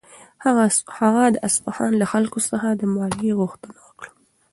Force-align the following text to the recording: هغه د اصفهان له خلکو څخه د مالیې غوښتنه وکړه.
هغه 1.01 1.23
د 1.33 1.37
اصفهان 1.47 1.91
له 2.01 2.05
خلکو 2.13 2.39
څخه 2.49 2.67
د 2.73 2.81
مالیې 2.95 3.31
غوښتنه 3.39 3.77
وکړه. 3.87 4.11